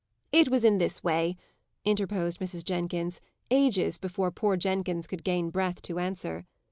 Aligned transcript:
"It 0.31 0.49
was 0.49 0.65
in 0.65 0.79
this 0.79 1.03
way," 1.03 1.37
interposed 1.85 2.39
Mrs. 2.39 2.63
Jenkins, 2.65 3.21
ages 3.51 3.99
before 3.99 4.31
poor 4.31 4.57
Jenkins 4.57 5.05
could 5.05 5.23
gain 5.23 5.51
breath 5.51 5.79
to 5.83 5.99
answer. 5.99 6.43